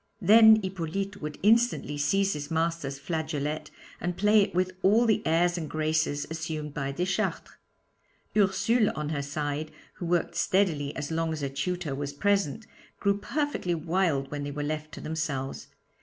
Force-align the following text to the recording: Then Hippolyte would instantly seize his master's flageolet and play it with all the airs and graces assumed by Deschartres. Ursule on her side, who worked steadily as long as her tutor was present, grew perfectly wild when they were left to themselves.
Then 0.19 0.63
Hippolyte 0.63 1.21
would 1.21 1.37
instantly 1.43 1.95
seize 1.95 2.33
his 2.33 2.49
master's 2.49 2.97
flageolet 2.97 3.69
and 3.99 4.17
play 4.17 4.41
it 4.41 4.55
with 4.55 4.71
all 4.81 5.05
the 5.05 5.21
airs 5.27 5.59
and 5.59 5.69
graces 5.69 6.25
assumed 6.31 6.73
by 6.73 6.91
Deschartres. 6.91 7.57
Ursule 8.35 8.91
on 8.95 9.09
her 9.09 9.21
side, 9.21 9.69
who 9.97 10.07
worked 10.07 10.35
steadily 10.35 10.95
as 10.95 11.11
long 11.11 11.31
as 11.33 11.41
her 11.41 11.49
tutor 11.49 11.93
was 11.93 12.13
present, 12.13 12.65
grew 12.99 13.19
perfectly 13.19 13.75
wild 13.75 14.31
when 14.31 14.43
they 14.43 14.49
were 14.49 14.63
left 14.63 14.91
to 14.93 15.01
themselves. 15.01 15.67